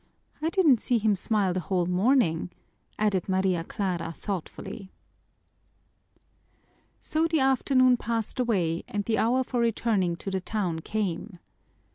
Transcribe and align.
I 0.41 0.49
didn't 0.49 0.81
see 0.81 0.97
him 0.97 1.13
smile 1.13 1.53
the 1.53 1.59
whole 1.59 1.85
morning," 1.85 2.49
added 2.97 3.29
Maria 3.29 3.63
Clara 3.63 4.11
thoughtfully. 4.17 4.89
So 6.99 7.27
the 7.27 7.41
afternoon 7.41 7.97
passed 7.97 8.39
away 8.39 8.81
and 8.87 9.05
the 9.05 9.19
hour 9.19 9.43
for 9.43 9.59
returning 9.59 10.15
to 10.15 10.31
the 10.31 10.41
town 10.41 10.79
came. 10.79 11.37